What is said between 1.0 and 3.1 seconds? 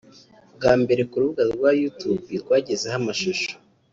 ku rubuga rwa Youtube rwagezeho